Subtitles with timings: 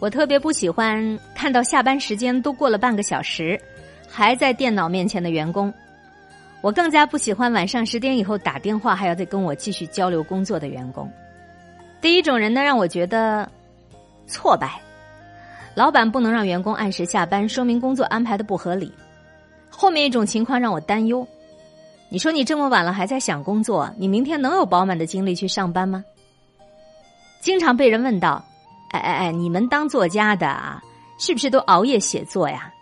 [0.00, 3.60] 我特别不喜欢看到下班时间都过了半个小时，
[4.08, 5.72] 还在电脑面前的员工。
[6.60, 11.10] 我更加不喜欢晚上十点以后打电话还要再跟我继续交流工作的员工。
[12.00, 13.48] 第一种人呢，让我觉得
[14.26, 14.80] 挫败。
[15.74, 18.92] 老板不能让员工按时下班，说明工作安排的不合理。
[19.68, 21.26] 后面一种情况让我担忧。
[22.08, 26.04] 你说你这么晚了还在想工作，你明天能有饱满的精力去上班吗？
[27.40, 28.44] 经常被人问到
[28.90, 30.82] ：“哎哎哎，你们当作家的啊，
[31.18, 32.72] 是不是都熬夜写作呀？”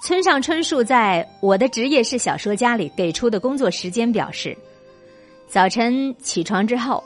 [0.00, 4.56] 村上春树在《我的职业是小说家》里给出的工作时间表示：
[5.48, 7.02] 早晨起床之后，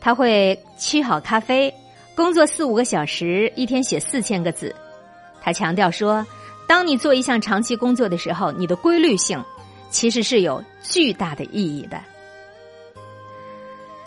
[0.00, 1.72] 他会沏好咖啡，
[2.14, 4.74] 工作四五个小时，一天写四千个字。
[5.42, 6.26] 他强调说，
[6.66, 9.44] 当你做一项长期工作的时候，你的规律性
[9.90, 12.00] 其实是有巨大的意义的。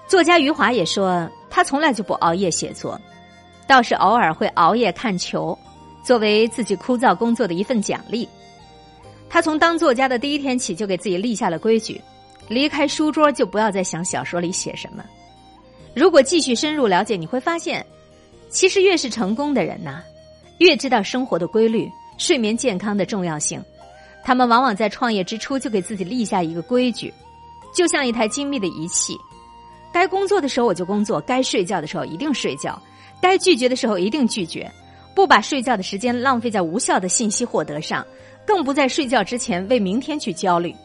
[0.08, 3.00] 作家余华也说，他从来就不熬夜写作，
[3.68, 5.58] 倒是偶尔会熬夜看球。
[6.04, 8.26] 作为自己枯燥工作的一份奖励，
[9.30, 12.02] 他从当作家的第一天起就给自己立下了规矩：
[12.48, 15.04] 离开书桌就不要再想小说里写什么。
[15.94, 17.86] 如果继续深入了解，你会发现，
[18.50, 20.02] 其实越是成功的人呐，
[20.60, 23.62] 越知道生活的规律、睡眠健康的重要性。
[24.24, 27.14] 他们往往在创业之初就给自己立下一个规矩，
[27.76, 29.18] 就像一台精密的仪器，
[29.92, 32.82] 该工作的时候我就工作，该睡觉的时候一定睡觉，
[33.22, 34.72] 该拒绝的时候一定拒绝。
[35.16, 38.06] 不把睡觉的时间浪费在无效的信息获得上，
[38.46, 40.76] 更不在睡觉之前为明天去焦虑。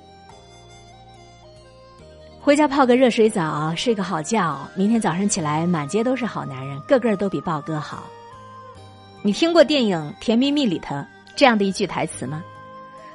[2.41, 8.05] 回家泡个热水澡，睡个好觉，明天早上起来满街都是好男人，个个都比豹哥好。
[9.21, 10.97] 你听过电影《甜蜜蜜》里头
[11.37, 12.43] 这样的一句台词吗？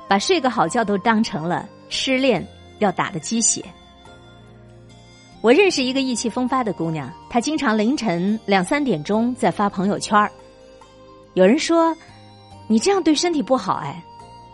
[0.07, 2.45] 把睡个好觉都当成了失恋
[2.77, 3.65] 要打的鸡血。
[5.41, 10.29] 我认识一个意气风发的姑娘，她经常凌晨两三点钟在发朋友圈。
[11.35, 11.95] 有人说，
[12.67, 14.03] 你这样对身体不好哎。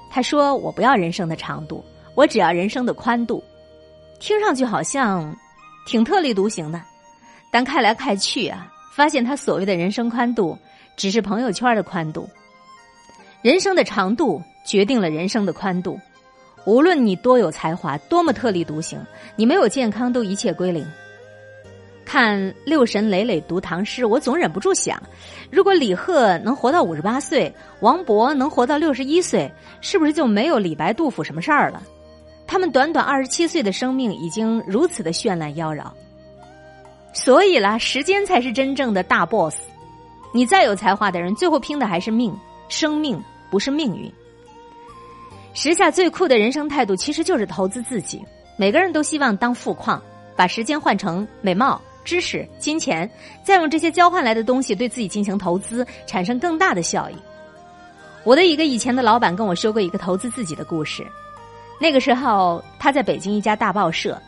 [0.10, 1.84] 她说：“我不要人生的长度，
[2.16, 3.42] 我只要人生的宽度。”
[4.20, 5.36] 听上去好像
[5.88, 6.82] 挺特立独行的，
[7.50, 10.58] 但看来看去啊，发现他所谓的人生宽度
[10.96, 12.30] 只是朋友圈的宽度。
[13.42, 16.00] 人生的长度决定了人生的宽度。
[16.66, 19.00] 无论你多有才华，多么特立独行，
[19.36, 20.86] 你没有健康，都一切归零。
[22.06, 25.02] 看六神磊磊读唐诗，我总忍不住想：
[25.50, 29.52] 如果李贺能活到五十八岁，王勃能活到六十一岁，
[29.82, 31.82] 是不是就没有李白、杜甫什么事儿了？
[32.46, 35.86] 他们短短二十七岁的生命，已经如此的绚烂妖娆。
[37.14, 39.58] 所以啦，时间才是真正的大 boss。
[40.34, 42.38] 你再有才华的人，最后拼的还是命，
[42.68, 44.12] 生命不是命运。
[45.54, 48.24] 时下最酷的人生态度，其实就是投资自己。
[48.58, 50.02] 每个人都希望当富矿，
[50.36, 51.82] 把时间换成美貌。
[52.06, 53.10] 知识、金钱，
[53.46, 57.16] 再用这些交换来的东西对自己进行投资，产生更大的效益。
[58.26, 61.08] 我的一个以前的老板跟我说过一个投资自己的故事。
[61.80, 64.22] 那个时候他在北京一家大报社，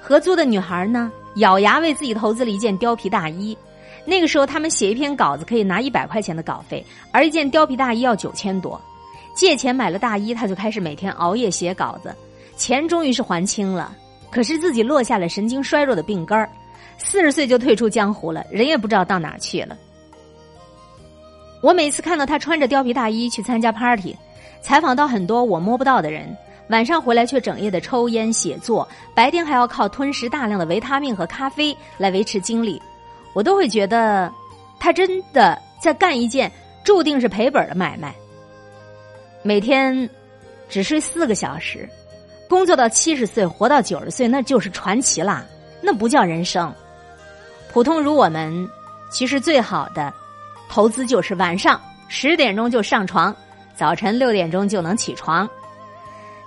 [0.00, 3.54] 合租的女孩呢咬牙为自己投资了一件貂皮大衣。
[4.06, 8.80] 那个时候他们写一篇稿子可以拿一百块钱的稿费，而一件貂皮大衣要九千多。
[9.34, 12.14] 借钱买了大衣，他就开始每天熬夜写稿子，
[12.56, 13.96] 钱终于是还清了，
[14.30, 16.48] 可是自己落下了神经衰弱的病根儿。
[16.98, 19.76] 四十岁就退出江湖了，人也不知道到哪去了。
[21.60, 24.16] 我每次看到他穿着貂皮大衣去参加 party，
[24.60, 26.36] 采访到很多我摸不到的人，
[26.68, 32.80] 晚上回来却整夜的抽烟写作，白天还要靠吞食大量的维他命和咖啡来维持精力，
[33.32, 34.30] 我都会觉得
[34.78, 36.50] 他真的在干一件
[36.84, 38.14] 注定是赔本的买卖。
[39.42, 40.08] 每天
[40.68, 41.88] 只睡四个小时，
[42.48, 45.44] 工作到七十岁，活到九十岁，那就是传奇啦，
[45.80, 46.72] 那不叫人生。
[47.72, 48.68] 普通如我们，
[49.10, 50.12] 其实最好的
[50.68, 53.34] 投资就是晚上十点钟就上床，
[53.74, 55.48] 早晨六点钟就能起床。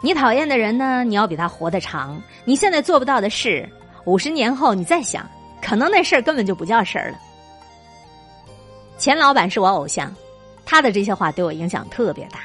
[0.01, 2.21] 你讨厌的人呢，你要比他活得长。
[2.45, 3.67] 你现在做不到的事，
[4.05, 5.29] 五十年后你再想，
[5.61, 7.17] 可能那事儿根本就不叫事儿了。
[8.97, 10.15] 钱老板是我偶像，
[10.65, 12.39] 他的这些话对我影响特别大。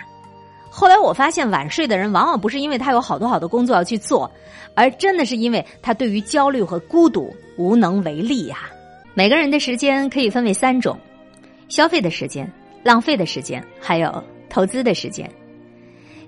[0.72, 4.30] 后来我发现，晚睡的人往往不是因为他有好多好多工作要去做，
[4.74, 8.70] 而真的是因为他对于焦虑和孤独无能为力呀。
[9.12, 10.96] 每个人的时间可以分为三种：
[11.68, 12.50] 消费的时间、
[12.84, 15.28] 浪费的时间，还有投资的时间。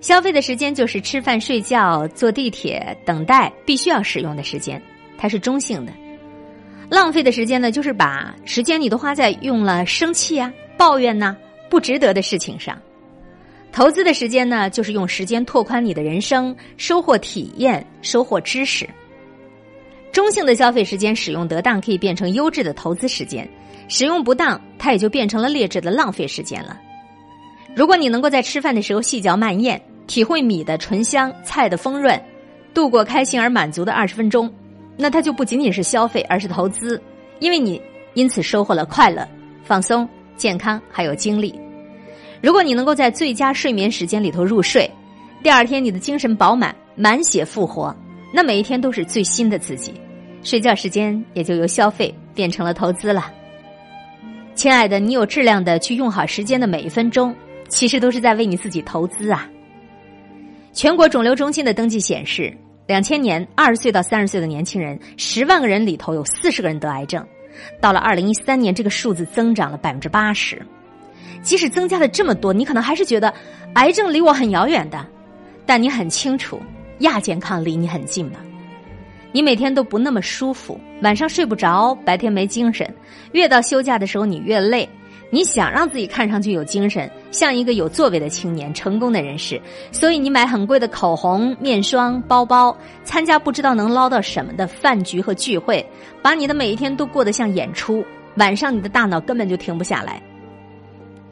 [0.00, 4.82] 消费的时间就是吃饭、睡觉、坐地铁、等待必须要使用的时间，
[5.16, 5.92] 它是中性的；
[6.90, 11.36] 浪费的时间呢，就是把时间你都花在用了生气啊、抱怨呐、
[11.70, 12.76] 不值得的事情上。
[13.72, 18.86] 投资的时间呢，就是用时间拓宽你的人生，收获体验，收获知识。
[20.12, 23.46] 中性的消费时间使用得当，可以变成优质的投资时间；
[23.88, 26.78] 使用不当，它也就变成了劣质的浪费时间了。
[27.74, 32.20] 如果你能够在吃饭的时候细嚼慢咽，体会米的醇香、菜的丰润，
[32.74, 34.52] 度过开心而满足的二十分钟，
[34.98, 37.02] 那它就不仅仅是消费，而是投资，
[37.38, 37.80] 因为你
[38.12, 39.26] 因此收获了快乐、
[39.64, 41.58] 放松、健康，还有精力。
[42.42, 44.90] 如果你能够在最佳睡眠时间里头入睡，
[45.44, 47.94] 第二天你的精神饱满、满血复活，
[48.34, 49.94] 那每一天都是最新的自己。
[50.42, 53.32] 睡觉时间也就由消费变成了投资了。
[54.56, 57.32] 亲爱的，你有质量的去用好时间的每一分钟，
[57.68, 59.48] 其实都是在为你自己投资啊。
[60.72, 62.52] 全国肿瘤中心的登记显示，
[62.88, 67.24] 两千年二十岁到三十岁的年轻人，十万个人里头有四十个人得癌症。
[67.80, 70.60] 到了二零一三年，这个数字增长了百分之八十。
[71.42, 73.32] 即使增加了这么多，你可能还是觉得
[73.74, 75.04] 癌症离我很遥远的，
[75.66, 76.60] 但你很清楚，
[77.00, 78.38] 亚健康离你很近的？
[79.32, 82.88] 你每天都不那么舒服，晚上睡不着，白天没精神，
[83.32, 84.88] 越到休假的时候你越累。
[85.34, 89.58] 你想让自己看上去有精神，像一个有作为的青年、成功的人士，
[89.90, 95.82] 所以你买很贵的口红、面霜、包包，参加不知道能捞到什么的饭局和聚会，
[96.20, 98.04] 把你的每一天都过得像演出。
[98.36, 100.22] 晚上你的大脑根本就停不下来。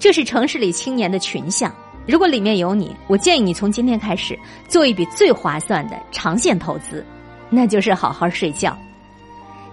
[0.01, 1.73] 这是城市里青年的群像。
[2.09, 4.37] 如果里面有你，我建议你从今天开始
[4.67, 7.05] 做一笔最划算的长线投资。
[7.53, 8.79] 那就是好好睡觉，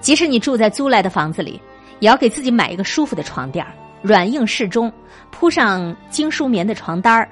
[0.01, 1.61] 即使你住在租来的房子里，
[1.99, 3.63] 也要给自己买一个舒服的床垫
[4.01, 4.91] 软硬适中，
[5.29, 7.29] 铺上精梳棉的床单儿，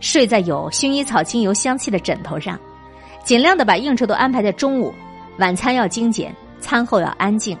[0.00, 2.58] 睡在有薰衣草精油香气的枕头上，
[3.22, 4.92] 尽量的把应酬都安排在中午，
[5.38, 7.56] 晚餐要精简，餐后要安静，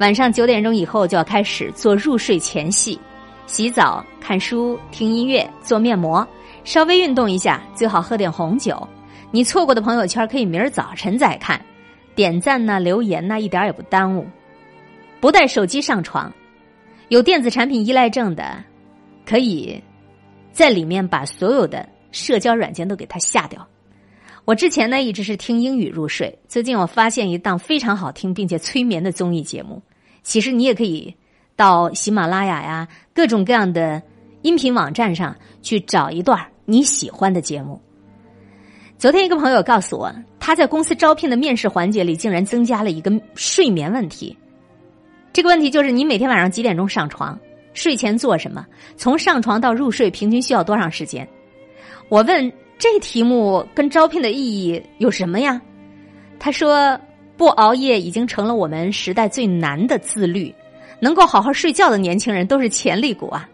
[0.00, 3.00] 晚上九点钟以后就要开始做入睡前戏，
[3.46, 6.26] 洗澡、看书、听音乐、做面膜，
[6.64, 8.86] 稍微运动一下，最好喝点红酒。
[9.30, 11.60] 你错过的朋友圈可以明儿早晨再看，
[12.14, 14.26] 点赞呢、留言呢，一点也不耽误。
[15.20, 16.32] 不带手机上床，
[17.08, 18.62] 有电子产品依赖症的，
[19.26, 19.82] 可以
[20.50, 23.66] 在里面把所有的社交软件都给它下掉。
[24.44, 29.80] 我之前呢一直是听英语入睡，最近我发现一档非常好听并且催眠的综艺节目。
[30.22, 31.14] 其实你也可以
[31.56, 34.02] 到喜马拉雅呀各种各样的
[34.42, 37.80] 音频网站上去找一段你喜欢的节目。
[38.98, 44.36] 昨天一个朋友告诉我，他在公司招聘的面试环节里，竟然增加了一个睡眠问题。
[45.32, 47.38] 这个问题就是你每天晚上几点钟上床，
[47.74, 48.64] 睡前做什么，
[48.96, 51.28] 从上床到入睡平均需要多长时间？
[52.08, 55.60] 我问这题目跟招聘的意义有什么呀？
[56.38, 56.98] 他说
[57.36, 60.54] 不熬夜已经成了我们时代最难的自律，
[61.02, 63.48] 能够好好睡觉的年轻人都是潜力股啊！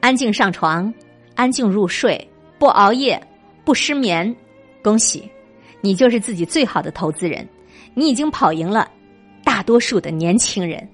[0.00, 0.92] 安静上床，
[1.34, 2.28] 安静入睡，
[2.58, 3.18] 不熬夜，
[3.64, 4.36] 不失眠。
[4.82, 5.26] 恭喜，
[5.80, 7.48] 你就是自己最好的投资人，
[7.94, 8.86] 你已经跑赢了
[9.42, 10.86] 大多数的年轻人。